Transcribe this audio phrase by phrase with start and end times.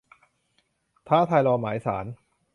[1.07, 2.05] ท้าทายรอหมายศาล